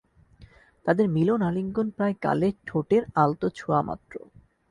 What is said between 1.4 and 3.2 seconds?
আলিঙ্গন প্রায় গালে ঠোঁটের